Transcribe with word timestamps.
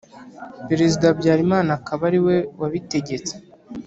perezida 0.67 1.05
habyarimana 1.11 1.69
akaba 1.79 2.01
ari 2.09 2.19
we 2.25 2.37
wabitegetse. 2.59 3.33